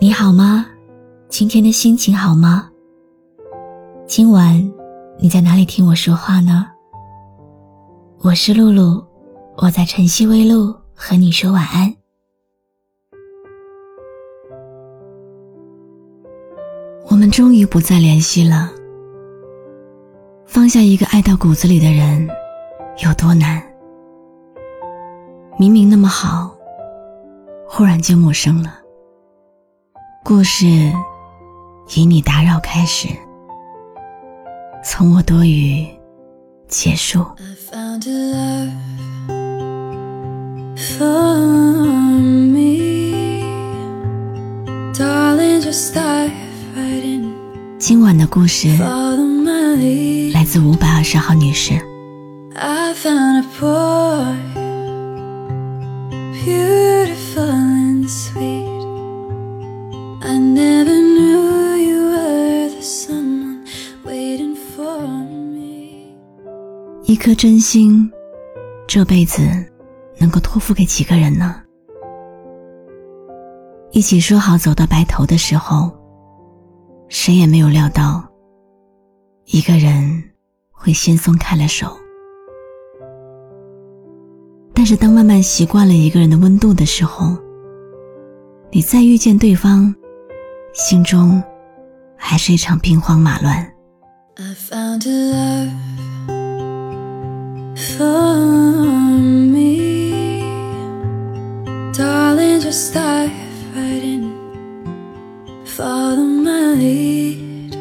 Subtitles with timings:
[0.00, 0.64] 你好吗？
[1.28, 2.70] 今天的心情好吗？
[4.06, 4.56] 今晚
[5.18, 6.68] 你在哪里听我说话呢？
[8.20, 9.04] 我是露露，
[9.56, 11.92] 我在晨曦微露和你说晚安。
[17.10, 18.70] 我们终于不再联系了。
[20.46, 22.24] 放下一个爱到骨子里的人，
[23.04, 23.60] 有多难？
[25.58, 26.56] 明明那么好，
[27.66, 28.77] 忽然就陌生了。
[30.28, 30.66] 故事
[31.94, 33.08] 以你打扰开始，
[34.84, 35.86] 从我多余
[36.68, 37.24] 结束。
[47.78, 48.68] 今晚的故事
[50.34, 51.72] 来自五百二十号女士。
[67.08, 68.12] 一颗真心，
[68.86, 69.40] 这辈子
[70.18, 71.62] 能够托付给几个人呢？
[73.92, 75.90] 一起说好走到白头的时候，
[77.08, 78.22] 谁也没有料到，
[79.46, 80.22] 一个人
[80.70, 81.96] 会先松开了手。
[84.74, 87.34] 但是当慢慢习惯了一个人的温度的时候，
[88.70, 89.94] 你再遇见对方，
[90.74, 91.42] 心中
[92.18, 93.66] 还是一场兵荒马乱。
[97.98, 98.36] For
[99.54, 100.40] me.
[101.92, 103.32] Darling, just dive
[103.74, 104.24] right in.
[105.64, 107.74] Follow my lead.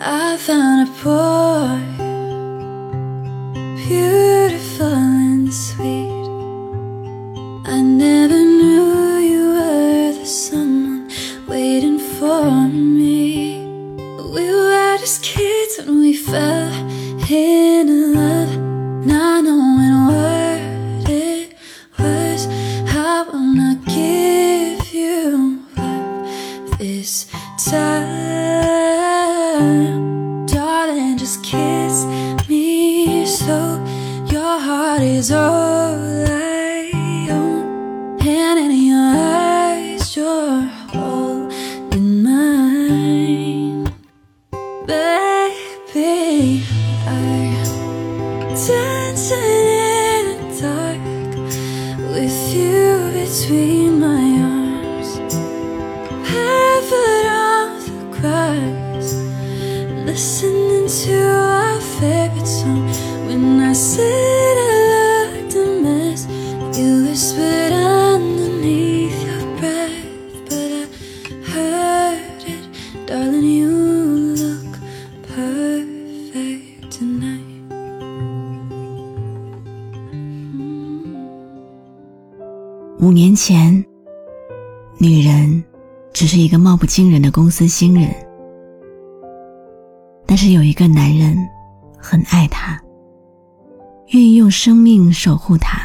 [0.00, 1.21] I found a boy,
[83.32, 83.84] 年前，
[84.98, 85.64] 女人
[86.12, 88.14] 只是一个貌不惊人的公司新人，
[90.26, 91.34] 但是有一个男人
[91.96, 92.78] 很爱她，
[94.08, 95.80] 愿意用生命守护她。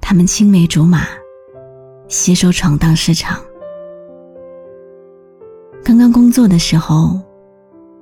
[0.00, 1.02] 他们青梅竹马，
[2.08, 3.38] 携手闯荡市场。
[5.84, 7.20] 刚刚工作的时候，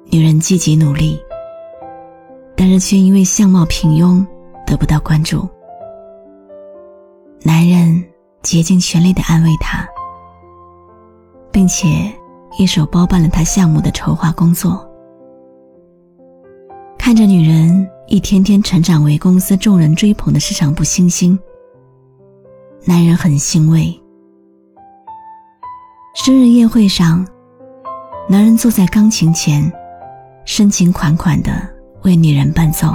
[0.05, 1.21] 女人积极努力，
[2.57, 4.25] 但是却因为相貌平庸
[4.65, 5.49] 得不到关注。
[7.43, 8.05] 男人
[8.43, 9.87] 竭尽全力的安慰她，
[11.51, 12.13] 并且
[12.59, 14.87] 一手包办了她项目的筹划工作。
[16.99, 21.39] 看着女人一天天成长为公司众人追捧的市场部新星，
[22.85, 23.99] 男人很欣慰。
[26.15, 27.27] 生日宴会上，
[28.29, 29.73] 男人坐在钢琴前，
[30.45, 31.51] 深情款款的
[32.03, 32.89] 为女人伴奏。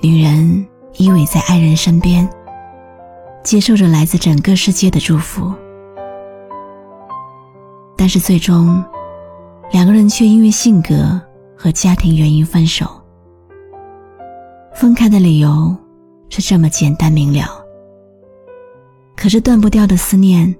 [0.00, 0.64] 女人
[0.96, 2.28] 依偎在爱人身边。
[3.44, 5.52] 接受着来自整个世界的祝福，
[7.94, 8.82] 但是最终，
[9.70, 11.20] 两个人却因为性格
[11.54, 12.86] 和家庭原因分手。
[14.74, 15.76] 分开的理由
[16.30, 17.46] 是这么简单明了，
[19.14, 20.52] 可是断不掉的思念，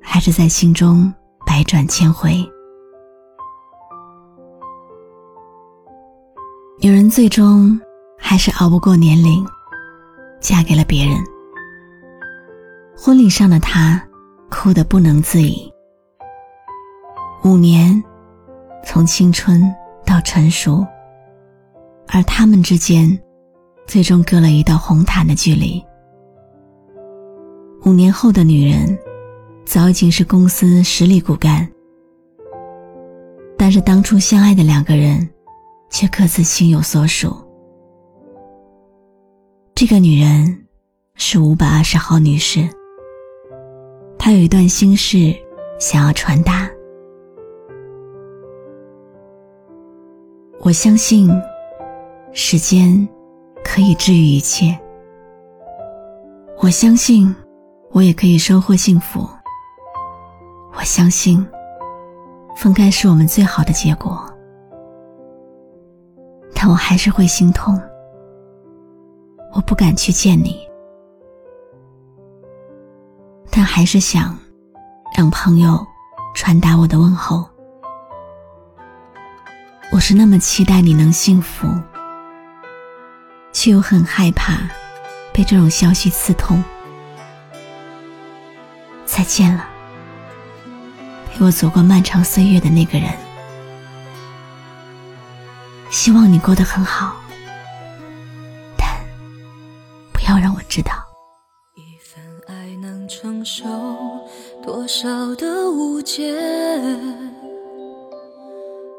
[0.00, 1.12] 还是在心中
[1.44, 2.32] 百转千回。
[6.80, 7.78] 女人最终
[8.16, 9.44] 还是熬不过年龄，
[10.40, 11.16] 嫁给了别人。
[13.02, 14.06] 婚礼上的他，
[14.50, 15.72] 哭得不能自已。
[17.42, 18.04] 五年，
[18.84, 19.74] 从青春
[20.04, 20.86] 到成熟，
[22.08, 23.18] 而他们之间，
[23.86, 25.82] 最终隔了一道红毯的距离。
[27.86, 28.98] 五年后的女人，
[29.64, 31.66] 早已经是公司实力骨干，
[33.56, 35.26] 但是当初相爱的两个人，
[35.88, 37.34] 却各自心有所属。
[39.74, 40.66] 这个女人
[41.14, 42.68] 是五百二十号女士，
[44.22, 45.34] 他有一段心事
[45.78, 46.70] 想要传达。
[50.60, 51.30] 我相信，
[52.30, 53.08] 时间
[53.64, 54.78] 可以治愈一切。
[56.58, 57.34] 我相信，
[57.92, 59.26] 我也可以收获幸福。
[60.74, 61.44] 我相信，
[62.54, 64.22] 分开是我们最好的结果。
[66.54, 67.80] 但我还是会心痛。
[69.54, 70.60] 我不敢去见你，
[73.60, 74.34] 但还是想
[75.14, 75.86] 让朋友
[76.34, 77.46] 传达我的问候。
[79.92, 81.68] 我是那么期待你能幸福，
[83.52, 84.54] 却又很害怕
[85.30, 86.64] 被这种消息刺痛。
[89.04, 89.68] 再见了，
[91.30, 93.12] 陪我走过漫长岁月的那个人。
[95.90, 97.14] 希望你过得很好，
[98.78, 98.88] 但
[100.14, 101.09] 不要让我知道。
[103.40, 103.64] 承受
[104.62, 106.36] 多少的误解？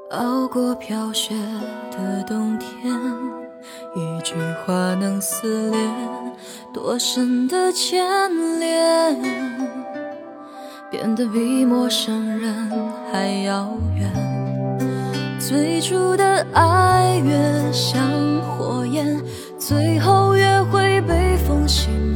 [0.09, 1.35] 熬过飘雪
[1.91, 2.91] 的冬天，
[3.95, 4.33] 一句
[4.65, 5.79] 话能撕裂
[6.73, 8.03] 多深的牵
[8.59, 9.21] 连，
[10.89, 12.51] 变得比陌生人
[13.11, 15.37] 还遥远。
[15.39, 18.01] 最初的爱越像
[18.41, 19.21] 火焰，
[19.59, 22.10] 最后越会被风熄灭。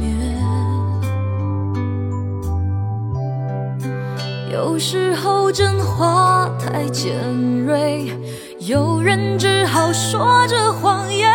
[4.76, 7.14] 有时候真话太尖
[7.64, 8.12] 锐，
[8.58, 11.25] 有人只好说着谎言。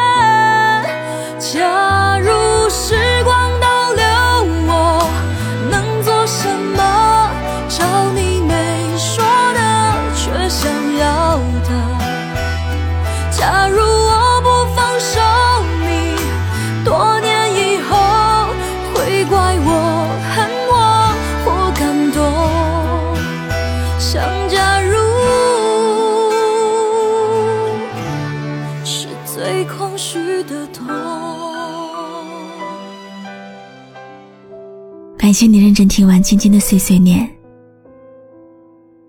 [35.42, 37.28] 谢你认真听完今天的碎碎念，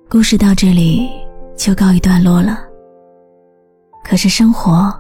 [0.09, 1.11] 故事到这里
[1.59, 2.59] 就告一段落了。
[4.03, 4.91] 可是生活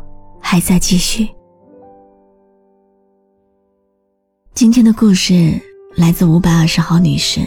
[0.42, 1.26] 还在继续。
[4.52, 5.58] 今天的故事
[5.96, 7.40] 来自五百二十号女士。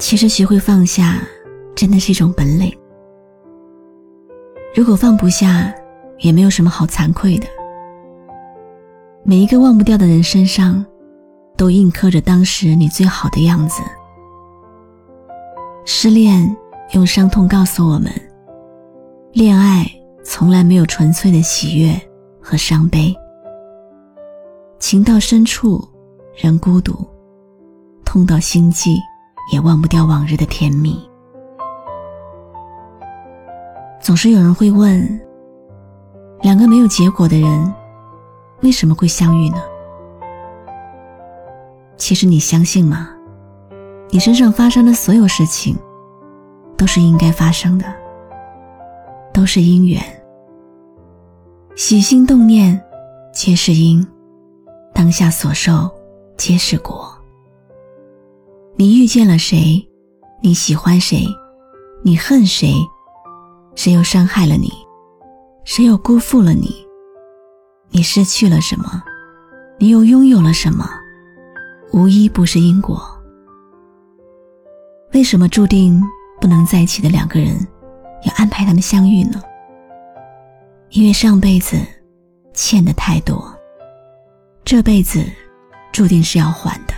[0.00, 1.22] 其实学会放下，
[1.76, 2.76] 真的是一种本领。
[4.74, 5.72] 如果放不下，
[6.18, 7.46] 也没有什么好惭愧的。
[9.22, 10.84] 每一个忘不掉的人身上。
[11.62, 13.84] 都印刻着当时你最好的样子。
[15.84, 16.56] 失恋
[16.90, 18.10] 用伤痛告诉我们，
[19.32, 19.88] 恋爱
[20.24, 21.94] 从来没有纯粹的喜悦
[22.40, 23.14] 和伤悲。
[24.80, 25.88] 情到深处
[26.34, 27.06] 人孤独，
[28.04, 28.98] 痛到心悸
[29.52, 31.00] 也忘不掉往日的甜蜜。
[34.00, 35.20] 总是有人会问：
[36.40, 37.72] 两个没有结果的人，
[38.62, 39.62] 为什么会相遇呢？
[42.02, 43.10] 其实你相信吗？
[44.10, 45.78] 你身上发生的所有事情，
[46.76, 47.86] 都是应该发生的，
[49.32, 50.02] 都是因缘。
[51.76, 52.82] 起心动念
[53.32, 54.04] 皆是因，
[54.92, 55.88] 当下所受
[56.36, 57.08] 皆是果。
[58.74, 59.88] 你遇见了谁，
[60.42, 61.24] 你喜欢谁，
[62.02, 62.74] 你恨谁，
[63.76, 64.72] 谁又伤害了你，
[65.64, 66.84] 谁又辜负了你？
[67.90, 69.00] 你失去了什么，
[69.78, 70.84] 你又拥有了什么？
[71.92, 73.06] 无一不是因果。
[75.12, 76.02] 为什么注定
[76.40, 77.54] 不能在一起的两个人，
[78.24, 79.40] 要安排他们相遇呢？
[80.88, 81.76] 因为上辈子
[82.54, 83.54] 欠的太多，
[84.64, 85.22] 这辈子
[85.92, 86.94] 注定是要还的。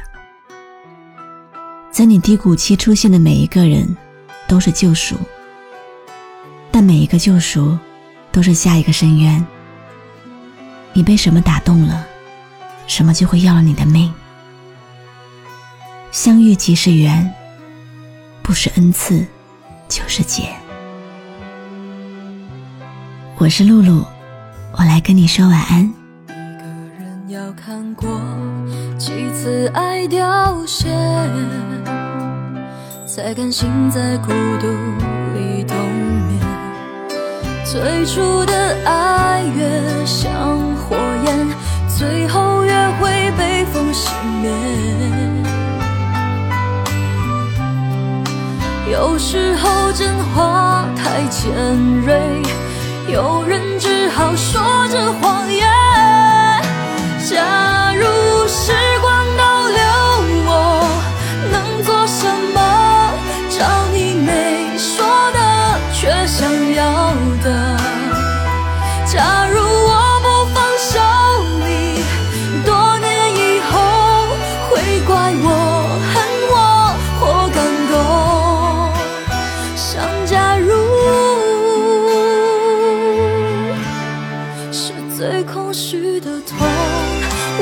[1.91, 3.97] 在你低谷期出现的每一个人，
[4.47, 5.17] 都是救赎，
[6.71, 7.77] 但每一个救赎，
[8.31, 9.45] 都是下一个深渊。
[10.93, 12.07] 你被什么打动了，
[12.87, 14.13] 什么就会要了你的命。
[16.15, 17.29] 相遇即是缘，
[18.41, 19.27] 不是恩赐，
[19.89, 20.45] 就是劫。
[23.37, 24.05] 我是露露，
[24.79, 25.83] 我来跟你说晚安。
[26.29, 26.65] 一个
[26.97, 28.21] 人要看过
[28.97, 30.89] 几次爱凋谢，
[33.09, 34.29] 才甘心在孤
[34.61, 34.69] 独
[35.35, 35.77] 里冬
[36.29, 36.41] 眠。
[37.65, 39.14] 最初的爱
[48.95, 51.53] 有时候真话太尖
[52.07, 52.41] 锐，
[53.13, 55.84] 有人只好说着谎言。
[85.17, 86.67] 最空虚的痛，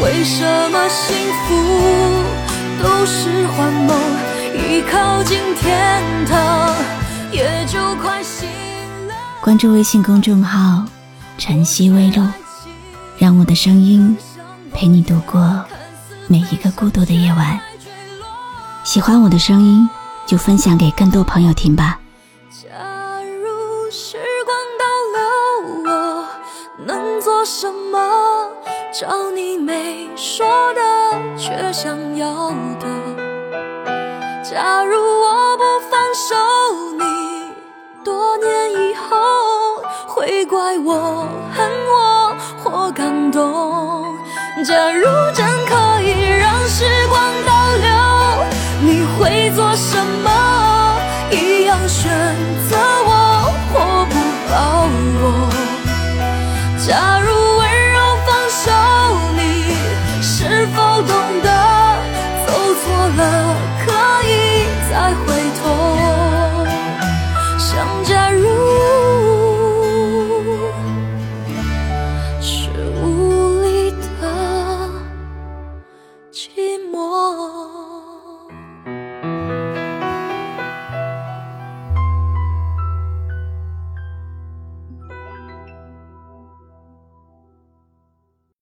[0.03, 1.55] 为什么幸福
[2.83, 3.95] 都是幻梦？
[4.55, 6.75] 一靠近天堂，
[7.31, 8.49] 也就快醒
[9.07, 9.15] 了。
[9.43, 10.83] 关注微信公众号
[11.37, 12.27] “晨曦微露”，
[13.19, 14.17] 让我的声音
[14.73, 15.63] 陪你度过
[16.29, 17.61] 每一个孤独的夜晚。
[18.83, 19.87] 喜欢我的声音，
[20.27, 21.99] 就分享给更多朋友听吧。
[27.43, 27.99] 说什么？
[28.93, 30.81] 找你没说的，
[31.37, 32.87] 却想要的。
[34.49, 36.37] 假如我不放手
[36.93, 37.05] 你，
[38.05, 44.05] 多年以后会怪我恨我或感动。
[44.65, 45.03] 假如
[45.35, 45.45] 真